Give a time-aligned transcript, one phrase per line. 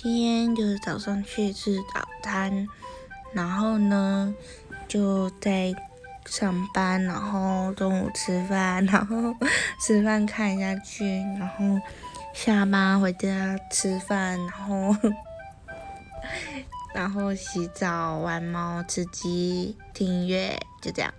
[0.00, 2.68] 今天就是早上去吃早餐
[3.32, 4.32] 然后呢
[4.86, 5.74] 就在
[6.24, 9.34] 上班然后中午吃饭 然后
[9.84, 11.04] 吃饭看一下剧
[11.36, 11.80] 然后
[12.32, 14.96] 下班回家吃饭然后
[16.94, 21.12] 然后洗澡玩猫吃鸡听音乐就这样。